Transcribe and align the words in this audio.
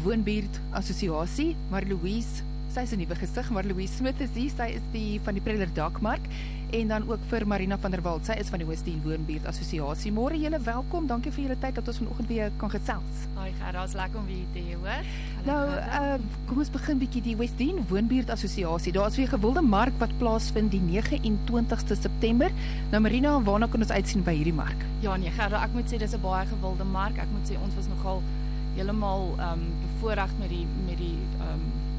Woonbuurt 0.04 0.60
Assosiasie, 0.78 1.56
maar 1.70 1.82
Louise 1.88 2.44
Sy 2.70 2.84
is 2.86 2.92
'n 2.94 2.98
nuwe 3.02 3.16
gesig, 3.18 3.50
maar 3.50 3.64
Louise 3.66 3.94
Smit 3.94 4.20
is 4.20 4.30
hier. 4.34 4.50
Sy 4.50 4.68
is 4.78 4.84
die 4.92 5.20
van 5.24 5.34
die 5.34 5.42
Preller 5.42 5.66
Dakmark 5.74 6.22
en 6.70 6.88
dan 6.88 7.02
ook 7.08 7.18
vir 7.26 7.46
Marina 7.46 7.76
van 7.78 7.90
der 7.90 8.02
Walt. 8.02 8.24
Sy 8.24 8.32
is 8.38 8.48
van 8.48 8.58
die 8.58 8.66
Westdene 8.66 9.02
Woonbuurt 9.02 9.46
Assosiasie. 9.46 10.12
Môre 10.12 10.38
julle 10.38 10.60
welkom. 10.60 11.06
Dankie 11.06 11.32
vir 11.32 11.42
julle 11.42 11.58
tyd 11.58 11.74
dat 11.74 11.88
ons 11.88 11.98
vanoggend 11.98 12.28
weer 12.28 12.52
kan 12.56 12.70
gesels. 12.70 13.26
Haai, 13.34 13.50
Gerda, 13.58 13.82
is 13.82 13.94
lekker 13.94 14.18
om 14.20 14.26
weer 14.26 14.46
te 14.52 14.62
hoor. 14.76 15.02
Nou, 15.44 15.66
uh, 15.66 16.14
kom 16.46 16.58
ons 16.58 16.70
begin 16.70 16.98
bietjie 16.98 17.22
die 17.22 17.36
Westdene 17.36 17.82
Woonbuurt 17.88 18.30
Assosiasie. 18.30 18.92
Daar 18.92 19.08
is 19.08 19.16
weer 19.16 19.26
'n 19.26 19.34
gewilde 19.34 19.62
mark 19.62 19.98
wat 19.98 20.18
plaasvind 20.18 20.70
die 20.70 20.80
29ste 20.80 21.96
September. 21.96 22.50
Nou 22.90 23.02
Marina, 23.02 23.42
waarna 23.42 23.66
kan 23.66 23.80
ons 23.80 23.90
uitsien 23.90 24.22
by 24.22 24.34
hierdie 24.34 24.54
mark? 24.54 24.86
Ja, 25.00 25.16
nee, 25.16 25.30
Gerda, 25.30 25.64
ek 25.64 25.74
moet 25.74 25.90
sê 25.90 25.98
dis 25.98 26.14
'n 26.14 26.20
baie 26.20 26.46
gewilde 26.46 26.84
mark. 26.84 27.18
Ek 27.18 27.30
moet 27.32 27.50
sê 27.50 27.58
ons 27.58 27.74
was 27.74 27.88
nogal 27.88 28.22
heeltemal 28.76 29.34
ehm 29.38 29.52
um, 29.52 29.72
bevoorreg 29.82 30.30
met 30.38 30.48
die 30.48 30.66
met 30.86 30.98
die 30.98 31.18
ehm 31.40 31.50
um, 31.50 31.89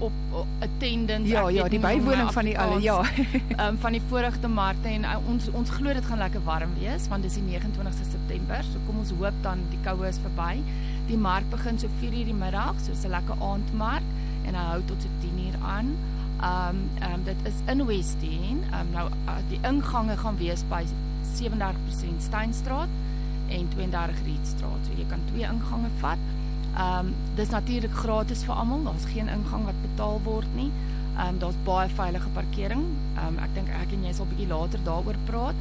op, 0.00 0.12
op 0.32 0.46
attendance 0.64 1.30
Ja, 1.30 1.48
ja, 1.48 1.68
die 1.68 1.78
bywoning 1.78 2.32
van 2.38 2.44
die 2.48 2.58
alle, 2.58 2.80
ja. 2.80 2.98
Um, 3.58 3.78
van 3.78 3.92
die 3.92 4.02
vorigste 4.08 4.48
markte 4.48 4.88
en 4.88 5.04
uh, 5.08 5.16
ons 5.28 5.50
ons 5.50 5.70
glo 5.70 5.92
dit 5.92 6.04
gaan 6.04 6.18
lekker 6.18 6.44
warm 6.44 6.72
wees 6.78 7.08
want 7.12 7.26
dis 7.26 7.36
die 7.38 7.44
29ste 7.44 8.08
September. 8.10 8.64
So 8.72 8.82
kom 8.86 9.02
ons 9.02 9.12
hoop 9.18 9.42
dan 9.44 9.64
die 9.72 9.80
koue 9.84 10.08
is 10.08 10.20
verby. 10.22 10.62
Die 11.10 11.18
mark 11.18 11.48
begin 11.50 11.78
so 11.78 11.90
4:00 12.00 12.30
die 12.30 12.38
middag, 12.44 12.80
so 12.84 12.92
'n 12.92 13.10
lekker 13.10 13.36
aandmark 13.40 14.06
en 14.46 14.54
hy 14.54 14.64
hou 14.72 14.80
tot 14.88 15.02
so 15.02 15.08
10:00 15.26 15.60
aan. 15.62 15.94
Ehm 16.40 16.76
um, 16.76 16.90
ehm 17.00 17.14
um, 17.14 17.24
dit 17.24 17.36
is 17.44 17.60
in 17.66 17.86
Westdene. 17.86 18.60
Ehm 18.70 18.80
um, 18.80 18.90
nou 18.92 19.06
uh, 19.28 19.38
die 19.48 19.60
ingange 19.62 20.16
gaan 20.16 20.36
wees 20.36 20.64
by 20.68 20.84
37% 21.36 22.24
Steinstraat 22.28 22.88
en 23.48 23.68
32 23.74 24.22
Rietstraat. 24.24 24.86
So 24.86 24.96
jy 24.96 25.06
kan 25.08 25.20
twee 25.32 25.44
ingange 25.44 25.90
vat. 26.00 26.18
Ehm 26.76 27.06
um, 27.06 27.14
dis 27.34 27.50
natuurlik 27.50 27.92
gratis 27.92 28.44
vir 28.44 28.54
almal. 28.54 28.82
Daar's 28.84 29.04
geen 29.12 29.28
ingang 29.28 29.64
wat 29.64 29.82
betaal 29.82 30.20
word 30.24 30.54
nie. 30.54 30.70
Ehm 31.16 31.28
um, 31.28 31.38
daar's 31.38 31.58
baie 31.64 31.88
veilige 31.88 32.28
parkering. 32.28 32.84
Ehm 33.16 33.26
um, 33.26 33.38
ek 33.38 33.54
dink 33.54 33.68
ek 33.68 33.92
en 33.92 34.04
jy 34.04 34.12
sal 34.12 34.28
bietjie 34.30 34.48
later 34.48 34.80
daaroor 34.84 35.18
praat. 35.24 35.54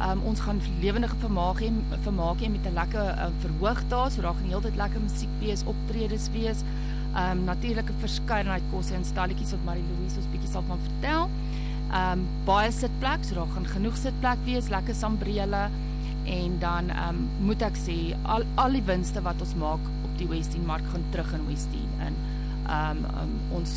Ehm 0.00 0.10
um, 0.10 0.24
ons 0.32 0.40
gaan 0.40 0.60
lewendige 0.80 1.16
vermaak 1.22 1.60
hê 1.62 1.70
vermaak 2.08 2.42
hê 2.42 2.50
met 2.50 2.66
'n 2.66 2.74
lekker 2.74 3.06
uh, 3.12 3.28
verhoog 3.44 3.80
daar, 3.88 4.10
so 4.10 4.20
daar 4.20 4.34
gaan 4.34 4.50
heeltyd 4.50 4.76
lekker 4.76 5.00
musiek 5.00 5.32
wees, 5.40 5.64
optredes 5.64 6.28
wees. 6.32 6.64
Ehm 7.14 7.38
um, 7.38 7.44
natuurlike 7.44 7.92
verskeidenheid 7.98 8.62
kosse 8.70 8.94
en 8.94 9.04
stalletjies 9.04 9.50
wat 9.50 9.64
Marie 9.64 9.84
Louise 9.90 10.16
ons 10.16 10.30
bietjie 10.34 10.50
sal 10.50 10.64
van 10.68 10.78
vertel. 10.88 11.30
Ehm 11.92 12.12
um, 12.12 12.26
baie 12.44 12.70
sitplek, 12.72 13.24
so 13.24 13.34
daar 13.34 13.52
gaan 13.54 13.66
genoeg 13.66 13.96
sitplek 13.96 14.38
wees, 14.44 14.68
lekker 14.68 14.94
sambrele 14.94 15.68
en 16.26 16.58
dan 16.58 16.90
um, 16.90 17.20
moet 17.46 17.62
ek 17.62 17.78
sê 17.78 17.98
al 18.24 18.46
al 18.60 18.78
die 18.78 18.84
winste 18.86 19.22
wat 19.22 19.40
ons 19.44 19.54
maak 19.60 19.82
die 20.18 20.28
Westdene 20.30 20.66
mark 20.66 20.86
gaan 20.92 21.04
terug 21.12 21.32
in 21.36 21.46
Westdene 21.46 22.08
in. 22.08 22.18
Um, 22.66 23.04
um, 23.20 23.34
ons 23.60 23.74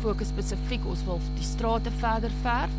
fokus 0.00 0.30
spesifiek 0.32 0.84
ons 0.88 1.02
wil 1.04 1.20
die 1.36 1.44
strate 1.44 1.92
verder 2.00 2.32
verf 2.42 2.72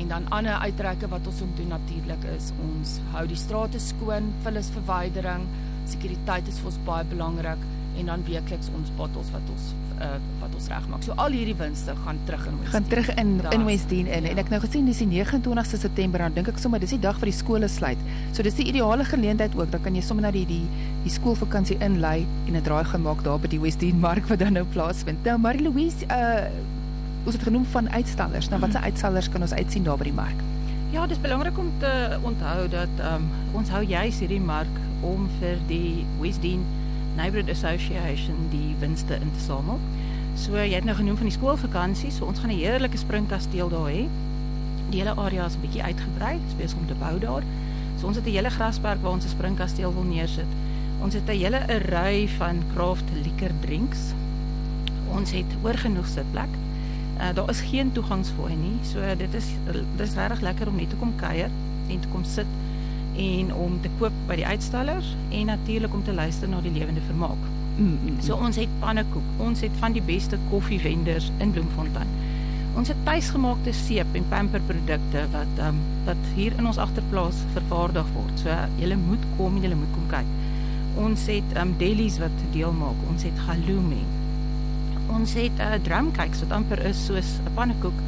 en 0.00 0.08
dan 0.08 0.28
ander 0.32 0.56
uitreike 0.64 1.08
wat 1.12 1.26
ons 1.28 1.42
moet 1.44 1.56
doen 1.60 1.74
natuurlik 1.74 2.24
is 2.32 2.48
ons 2.64 2.96
hou 3.12 3.26
die 3.28 3.36
strate 3.36 3.80
skoon, 3.82 4.32
vullisverwydering, 4.46 5.44
sekuriteit 5.92 6.48
is 6.48 6.60
vir 6.62 6.72
ons 6.72 6.80
baie 6.88 7.08
belangrik 7.12 7.68
en 8.00 8.08
dan 8.08 8.24
weekliks 8.24 8.72
ons 8.78 8.94
bottels 8.96 9.32
wat 9.34 9.52
ons 9.52 9.72
uh, 10.02 10.18
wat 10.40 10.54
ons 10.58 10.66
regmaak. 10.72 11.04
So 11.06 11.16
al 11.22 11.34
hierdie 11.36 11.56
winste 11.58 11.94
gaan 12.04 12.18
terug 12.26 12.44
in 12.50 12.58
Westdene. 12.58 12.72
Gaan 12.74 12.88
terug 12.90 13.10
in 13.22 13.32
da, 13.38 13.52
in 13.56 13.64
Westdene 13.68 14.10
in. 14.10 14.26
Ja. 14.26 14.34
En 14.34 14.42
ek 14.42 14.50
nou 14.52 14.60
gesien 14.64 14.88
dis 14.90 15.02
die 15.02 15.08
29ste 15.10 15.80
September 15.84 16.24
dan 16.24 16.36
dink 16.36 16.50
ek 16.52 16.60
sommer 16.62 16.82
dis 16.82 16.94
die 16.96 17.00
dag 17.02 17.18
vir 17.22 17.30
die 17.30 17.36
skole 17.36 17.70
sluit. 17.70 18.02
So 18.32 18.44
dis 18.46 18.58
die 18.58 18.68
ideale 18.72 19.06
geleentheid 19.08 19.56
ook. 19.58 19.70
Dan 19.72 19.84
kan 19.86 19.98
jy 19.98 20.04
sommer 20.06 20.26
nou 20.28 20.34
die 20.34 20.46
die 20.50 20.64
die 21.06 21.14
skoolvakansie 21.14 21.78
inlei 21.82 22.22
en 22.48 22.56
'n 22.56 22.62
draai 22.62 22.84
gemaak 22.84 23.24
daar 23.26 23.40
by 23.42 23.48
die 23.48 23.62
Westdene 23.62 23.98
mark 23.98 24.28
wat 24.28 24.38
dan 24.38 24.58
nou 24.58 24.64
plaasvind. 24.74 25.24
Nou 25.24 25.38
Marie 25.38 25.62
Louise 25.62 26.06
uh 26.10 26.70
ons 27.22 27.34
het 27.34 27.42
genoem 27.46 27.64
van 27.70 27.90
uitstallers. 27.90 28.48
Nou 28.50 28.58
watse 28.60 28.80
uitstallers 28.82 29.28
kan 29.30 29.42
ons 29.42 29.52
uitsien 29.54 29.84
daar 29.86 29.96
by 29.96 30.08
die 30.10 30.12
mark? 30.16 30.38
Ja, 30.90 31.06
dis 31.06 31.20
belangrik 31.20 31.58
om 31.58 31.70
te 31.78 32.18
onthou 32.22 32.68
dat 32.68 32.88
um, 33.00 33.28
ons 33.56 33.70
hou 33.70 33.82
juis 33.86 34.18
hierdie 34.18 34.40
mark 34.40 34.80
om 35.00 35.28
vir 35.38 35.56
die 35.70 36.04
Westdene 36.20 36.81
Neighborhood 37.16 37.50
Association 37.50 38.48
die 38.50 38.74
winste 38.78 39.14
in 39.14 39.30
te 39.32 39.44
samel. 39.44 39.78
So 40.34 40.56
jy 40.56 40.74
het 40.74 40.84
nou 40.88 40.96
genoem 40.96 41.16
van 41.16 41.28
die 41.28 41.34
skoolvakansie, 41.34 42.10
so 42.10 42.24
ons 42.24 42.38
gaan 42.38 42.50
'n 42.50 42.58
heerlike 42.58 42.96
springkasteel 42.96 43.68
daar 43.68 43.90
hê. 43.90 44.08
Die 44.90 45.00
hele 45.00 45.14
area 45.16 45.46
is 45.46 45.56
'n 45.56 45.60
bietjie 45.60 45.82
uitgebrei, 45.82 46.38
spesiaal 46.50 46.80
om 46.80 46.86
te 46.86 46.94
bou 46.94 47.18
daar. 47.18 47.42
So 47.98 48.06
ons 48.06 48.16
het 48.16 48.26
'n 48.26 48.30
hele 48.30 48.50
grasperk 48.50 49.02
waar 49.02 49.12
ons 49.12 49.24
'n 49.24 49.28
springkasteel 49.28 49.94
wil 49.94 50.02
neersit. 50.02 50.50
Ons 51.00 51.14
het 51.14 51.28
'n 51.28 51.38
hele 51.38 51.60
array 51.68 52.28
van 52.28 52.62
craft 52.74 53.04
liquor 53.22 53.50
drinks. 53.60 53.98
Ons 55.08 55.30
het 55.30 55.50
oor 55.62 55.78
genoeg 55.78 56.06
sitplek. 56.06 56.52
Uh, 57.20 57.34
daar 57.34 57.50
is 57.50 57.60
geen 57.60 57.92
toegangsfooi 57.92 58.54
nie. 58.54 58.78
So 58.82 58.98
dit 59.16 59.34
is 59.34 59.46
dis 59.96 60.14
regtig 60.14 60.40
lekker 60.40 60.68
om 60.68 60.76
net 60.76 60.90
te 60.90 60.96
kom 60.96 61.12
kuier 61.16 61.50
en 61.88 62.00
te 62.00 62.08
kom 62.08 62.24
sit 62.24 62.46
en 63.16 63.54
om 63.54 63.80
te 63.80 63.90
koop 63.98 64.12
by 64.26 64.36
die 64.40 64.46
uitstallers 64.46 65.16
en 65.30 65.46
natuurlik 65.46 65.94
om 65.94 66.04
te 66.04 66.12
luister 66.12 66.48
na 66.48 66.60
die 66.60 66.72
lewende 66.72 67.00
vermaak. 67.06 67.40
Mm, 67.76 67.86
mm, 67.86 67.98
mm. 68.04 68.20
So 68.20 68.36
ons 68.36 68.56
het 68.56 68.68
pannekoek, 68.80 69.28
ons 69.40 69.60
het 69.60 69.72
van 69.80 69.92
die 69.92 70.04
beste 70.04 70.38
koffievenders 70.50 71.30
in 71.38 71.52
Bloemfontein. 71.52 72.08
Ons 72.76 72.88
het 72.88 73.00
tuisgemaakte 73.04 73.72
seep 73.76 74.14
en 74.16 74.28
pamperprodukte 74.28 75.26
wat 75.32 75.58
ehm 75.58 75.76
um, 75.76 75.80
wat 76.06 76.30
hier 76.34 76.54
in 76.58 76.66
ons 76.66 76.80
agterplaas 76.80 77.42
vervaardig 77.52 78.08
word. 78.14 78.32
So 78.40 78.56
julle 78.80 78.96
moet 78.96 79.26
kom 79.36 79.56
en 79.56 79.66
julle 79.66 79.78
moet 79.78 79.92
kom 79.96 80.08
kyk. 80.12 80.32
Ons 81.04 81.26
het 81.28 81.52
ehm 81.52 81.68
um, 81.68 81.74
delis 81.80 82.18
wat 82.22 82.44
deel 82.56 82.72
maak. 82.76 83.04
Ons 83.12 83.28
het 83.28 83.44
halloumi. 83.48 84.02
Ons 85.12 85.36
het 85.36 85.56
'n 85.58 85.60
uh, 85.60 85.74
eh, 85.74 85.82
drumcakes 85.84 86.40
wat 86.44 86.56
amper 86.58 86.84
is 86.88 87.04
soos 87.06 87.38
'n 87.44 87.54
pannekoek, 87.54 87.98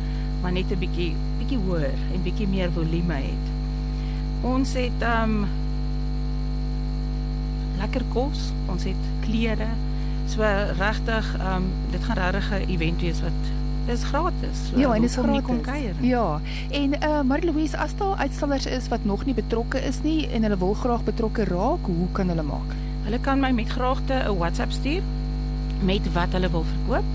maar 0.43 0.53
net 0.53 0.73
'n 0.73 0.79
bietjie 0.79 1.13
bietjie 1.39 1.61
hoër 1.67 1.99
en 2.15 2.23
bietjie 2.23 2.49
meer 2.49 2.73
volume 2.73 3.15
het. 3.15 3.54
Ons 4.45 4.75
het 4.77 5.05
um 5.09 5.47
lekker 7.81 8.05
kos, 8.13 8.51
ons 8.69 8.85
het 8.85 9.11
klere. 9.25 9.69
So 10.29 10.45
regtig 10.79 11.35
um 11.41 11.71
dit 11.93 12.05
gaan 12.05 12.21
regtig 12.21 12.51
'n 12.53 12.69
event 12.77 13.01
wees 13.01 13.21
wat 13.25 13.53
dis 13.87 14.05
gratis. 14.05 14.59
So, 14.69 14.79
ja, 14.79 14.95
en 14.95 15.01
dit 15.01 15.11
is 15.11 15.17
gratis. 15.17 15.43
Kom 15.43 15.61
kuier. 15.61 15.95
Ja. 16.01 16.41
En 16.71 16.95
uh 17.03 17.21
Marie 17.21 17.53
Louise, 17.53 17.77
as 17.77 17.97
daar 17.97 18.17
uitstallers 18.17 18.67
is 18.67 18.89
wat 18.89 19.05
nog 19.05 19.25
nie 19.25 19.35
betrokke 19.35 19.81
is 19.85 20.03
nie 20.03 20.29
en 20.29 20.43
hulle 20.43 20.59
wil 20.59 20.75
graag 20.75 21.05
betrokke 21.05 21.45
raak, 21.45 21.85
hoe 21.87 22.09
kan 22.13 22.29
hulle 22.29 22.43
maak? 22.43 22.71
Hulle 23.05 23.21
kan 23.21 23.41
my 23.41 23.51
met 23.53 23.69
graagte 23.69 24.15
'n 24.15 24.37
WhatsApp 24.37 24.73
stuur 24.73 25.03
met 25.81 26.13
wat 26.13 26.33
hulle 26.33 26.51
wil 26.51 26.65
verkoop. 26.65 27.09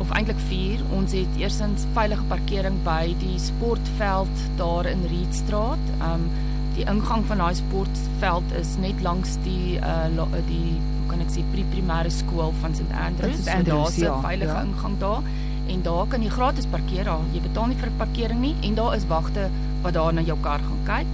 of 0.00 0.10
eintlik 0.16 0.38
4. 0.48 0.80
Ons 0.96 1.12
het 1.12 1.40
eersins 1.40 1.84
veilige 1.96 2.24
parkering 2.28 2.78
by 2.84 3.12
die 3.20 3.36
sportveld 3.40 4.46
daar 4.60 4.88
in 4.88 5.04
Rietstraat. 5.12 5.92
Um 6.00 6.30
die 6.76 6.84
ingang 6.88 7.24
van 7.26 7.40
daai 7.42 7.56
sportveld 7.58 8.52
is 8.56 8.76
net 8.80 9.00
langs 9.02 9.34
die 9.44 9.76
uh 9.82 10.06
die 10.48 10.78
hoe 10.78 11.08
kan 11.10 11.20
ek 11.24 11.32
sê 11.34 11.42
primêre 11.50 12.12
skool 12.14 12.54
van 12.62 12.76
St 12.78 12.86
Andrews. 12.94 13.42
So 13.44 13.62
daar's 13.66 13.98
'n 13.98 14.04
ja, 14.04 14.20
veilige 14.20 14.54
ja. 14.54 14.62
ingang 14.62 14.98
daar 14.98 15.22
en 15.66 15.82
daar 15.82 16.06
kan 16.06 16.22
jy 16.22 16.28
gratis 16.28 16.66
parkeer. 16.66 17.04
Daar. 17.04 17.26
Jy 17.32 17.40
betaal 17.40 17.66
nie 17.66 17.76
vir 17.80 17.90
parkering 17.98 18.40
nie 18.40 18.54
en 18.60 18.74
daar 18.74 18.94
is 18.96 19.06
wagte 19.06 19.48
wat 19.82 19.94
daar 19.94 20.14
na 20.14 20.22
jou 20.22 20.38
kar 20.40 20.60
gaan 20.64 20.80
kyk. 20.84 21.06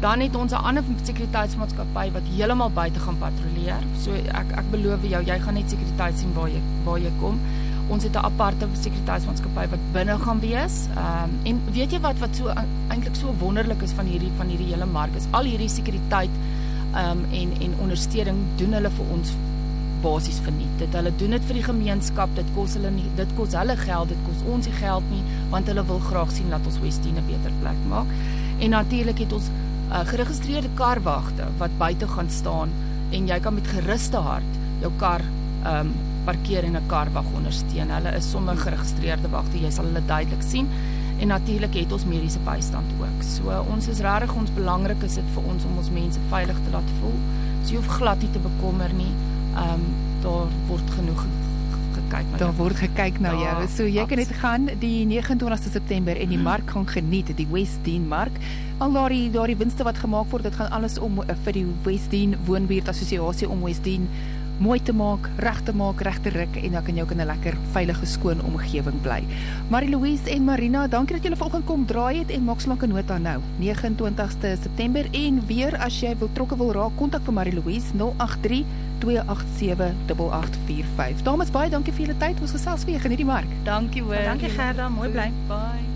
Dan 0.00 0.20
het 0.20 0.36
ons 0.36 0.52
'n 0.52 0.64
ander 0.68 0.84
sekuriteitsmaatskappy 1.02 2.10
wat 2.12 2.22
heeltemal 2.36 2.70
buite 2.70 3.00
gaan 3.00 3.18
patrolleer. 3.18 3.80
So 4.02 4.12
ek 4.12 4.50
ek 4.56 4.70
beloof 4.70 5.00
jou, 5.02 5.22
jy 5.24 5.38
gaan 5.40 5.54
net 5.54 5.70
sekuriteit 5.70 6.18
sien 6.18 6.34
waar 6.34 6.48
jy 6.48 6.60
waar 6.84 6.98
jy 6.98 7.12
kom. 7.20 7.40
Ons 7.88 8.02
het 8.02 8.12
'n 8.12 8.24
aparte 8.24 8.66
sekuriteitsmaatskappy 8.72 9.68
wat 9.68 9.80
binne 9.92 10.18
gaan 10.18 10.40
wees. 10.40 10.86
Ehm 10.96 11.24
um, 11.24 11.30
en 11.44 11.62
weet 11.72 11.92
jy 11.92 12.00
wat 12.00 12.18
wat 12.18 12.36
so 12.36 12.52
eintlik 12.88 13.16
so 13.16 13.34
wonderlik 13.38 13.82
is 13.82 13.92
van 13.92 14.06
hierdie 14.06 14.30
van 14.36 14.46
hierdie 14.46 14.72
hele 14.72 14.86
mark 14.86 15.14
is 15.14 15.26
al 15.30 15.44
hierdie 15.44 15.68
sekuriteit 15.68 16.30
ehm 16.94 17.10
um, 17.10 17.24
en 17.32 17.48
en 17.60 17.74
ondersteuning 17.80 18.38
doen 18.56 18.72
hulle 18.72 18.90
vir 18.90 19.06
ons 19.12 19.32
basies 20.06 20.40
verniet. 20.46 20.72
Dit 20.80 20.96
hulle 20.96 21.12
doen 21.20 21.36
dit 21.36 21.46
vir 21.50 21.60
die 21.60 21.66
gemeenskap. 21.66 22.32
Dit 22.38 22.48
kos 22.56 22.78
hulle 22.78 22.90
nie 22.94 23.06
dit 23.18 23.36
kos 23.38 23.54
hulle 23.58 23.76
geld, 23.82 24.14
dit 24.14 24.26
kos 24.28 24.42
ons 24.54 24.70
die 24.70 24.74
geld 24.80 25.06
nie 25.12 25.22
want 25.52 25.70
hulle 25.70 25.86
wil 25.90 26.02
graag 26.08 26.32
sien 26.34 26.50
dat 26.54 26.66
ons 26.66 26.80
Westine 26.82 27.20
'n 27.20 27.26
beter 27.30 27.52
plek 27.60 27.80
maak. 27.92 28.10
En 28.58 28.70
natuurlik 28.70 29.18
het 29.18 29.32
ons 29.32 29.48
uh, 29.90 30.02
geregistreerde 30.10 30.68
karwagte 30.74 31.46
wat 31.58 31.78
buite 31.78 32.08
gaan 32.08 32.30
staan 32.30 32.70
en 33.10 33.26
jy 33.26 33.38
kan 33.40 33.54
met 33.54 33.66
geruste 33.66 34.16
hart 34.16 34.52
jou 34.80 34.92
kar 34.98 35.22
ehm 35.64 35.86
um, 35.86 35.94
parkeer 36.26 36.64
en 36.64 36.76
'n 36.76 36.86
karwag 36.86 37.24
ondersteun. 37.34 37.90
Hulle 37.90 38.16
is 38.16 38.30
sommer 38.30 38.56
geregistreerde 38.56 39.28
wagte. 39.28 39.60
Jy 39.60 39.70
sal 39.70 39.84
hulle 39.84 40.02
duidelik 40.06 40.42
sien. 40.42 40.68
En 41.18 41.28
natuurlik 41.28 41.74
het 41.74 41.92
ons 41.92 42.04
mediese 42.04 42.38
bystand 42.44 42.90
ook. 43.00 43.22
So 43.22 43.64
ons 43.72 43.88
is 43.88 43.98
regtig 43.98 44.34
ons 44.34 44.50
belangrik 44.54 45.02
is 45.02 45.14
dit 45.14 45.30
vir 45.34 45.42
ons 45.52 45.64
om 45.64 45.78
ons 45.78 45.90
mense 45.90 46.18
veilig 46.28 46.58
te 46.64 46.70
laat 46.72 46.90
voel. 47.00 47.16
So 47.62 47.70
jy 47.70 47.76
hoef 47.76 47.86
glad 47.86 48.20
nie 48.20 48.30
te 48.30 48.38
bekommer 48.38 48.92
nie. 48.92 49.12
Ehm 49.56 49.72
um, 49.80 49.88
daar 50.22 50.46
word 50.68 50.90
genoeg 50.96 51.24
gekyk 51.96 52.30
na. 52.30 52.38
Daar 52.38 52.54
word 52.56 52.76
gekyk 52.76 53.20
na 53.20 53.34
jou. 53.40 53.66
So 53.72 53.88
jy 53.88 54.04
kan 54.08 54.20
net 54.20 54.32
gaan 54.40 54.68
die 54.82 55.06
29ste 55.08 55.72
September 55.72 56.16
en 56.16 56.28
die 56.28 56.38
hmm. 56.38 56.46
mark 56.46 56.70
gaan 56.70 56.88
geniet, 56.88 57.32
die 57.36 57.48
Westdene 57.50 58.06
mark. 58.06 58.40
Al 58.78 58.92
daardie 58.92 59.30
daardie 59.32 59.56
winste 59.56 59.86
wat 59.86 59.98
gemaak 59.98 60.30
word, 60.30 60.46
dit 60.48 60.56
gaan 60.58 60.70
alles 60.70 60.98
om 60.98 61.22
uh, 61.22 61.36
vir 61.46 61.60
die 61.60 61.66
Westdene 61.86 62.40
woonbuurt 62.48 62.88
assosiasie 62.92 63.48
om 63.48 63.64
Westdene 63.64 64.34
mooi 64.58 64.82
te 64.82 64.92
maak, 64.92 65.28
reg 65.36 65.62
te 65.62 65.72
maak, 65.76 66.00
reg 66.00 66.18
te 66.24 66.30
ruk 66.30 66.56
en 66.56 66.72
dan 66.72 66.82
kan 66.82 66.96
jy 66.96 67.02
ook 67.02 67.10
in 67.10 67.20
'n 67.20 67.26
lekker 67.26 67.56
veilige 67.72 68.06
skoon 68.06 68.42
omgewing 68.42 69.00
bly. 69.02 69.24
Marie 69.68 69.90
Louise 69.90 70.30
en 70.30 70.44
Marina, 70.44 70.88
dankie 70.88 71.14
dat 71.14 71.24
julle 71.24 71.36
vanoggend 71.36 71.64
kom 71.64 71.86
draai 71.86 72.18
het 72.18 72.30
en 72.30 72.44
maak 72.44 72.60
slanke 72.60 72.86
nota 72.86 73.18
nou. 73.18 73.40
29ste 73.58 74.56
September 74.62 75.06
en 75.12 75.46
weer 75.46 75.76
as 75.76 76.00
jy 76.00 76.16
wil 76.18 76.28
trokke 76.32 76.56
wil 76.56 76.72
raak, 76.72 76.96
kontak 76.96 77.22
vir 77.22 77.32
Marie 77.32 77.54
Louise 77.54 77.96
083 77.96 78.64
2878845. 79.00 81.22
Dames 81.22 81.50
baie 81.50 81.70
dankie 81.70 81.92
vir 81.92 82.06
julle 82.06 82.18
tyd. 82.18 82.40
Ons 82.40 82.56
gesels 82.56 82.84
weer 82.84 83.00
geniet 83.00 83.18
die 83.18 83.28
mark. 83.28 83.48
Dankie 83.64 84.02
hoor. 84.02 84.24
Dankie 84.24 84.48
Gerda, 84.48 84.88
mooi 84.88 85.08
bly. 85.08 85.32
Bye. 85.48 85.95